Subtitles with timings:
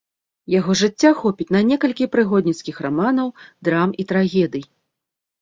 [0.51, 3.27] Яго жыцця хопіць на некалькі прыгодніцкіх раманаў,
[3.69, 4.67] драм і трагедый.